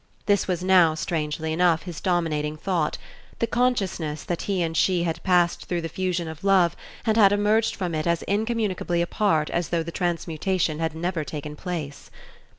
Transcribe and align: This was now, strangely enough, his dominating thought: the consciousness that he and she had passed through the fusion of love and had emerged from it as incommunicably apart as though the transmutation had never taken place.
This 0.25 0.47
was 0.47 0.63
now, 0.63 0.95
strangely 0.95 1.53
enough, 1.53 1.83
his 1.83 2.01
dominating 2.01 2.57
thought: 2.57 2.97
the 3.37 3.45
consciousness 3.45 4.23
that 4.23 4.41
he 4.49 4.63
and 4.63 4.75
she 4.75 5.03
had 5.03 5.21
passed 5.21 5.65
through 5.65 5.81
the 5.81 5.89
fusion 5.89 6.27
of 6.27 6.43
love 6.43 6.75
and 7.05 7.17
had 7.17 7.31
emerged 7.31 7.75
from 7.75 7.93
it 7.93 8.07
as 8.07 8.23
incommunicably 8.23 9.03
apart 9.03 9.51
as 9.51 9.69
though 9.69 9.83
the 9.83 9.91
transmutation 9.91 10.79
had 10.79 10.95
never 10.95 11.23
taken 11.23 11.55
place. 11.55 12.09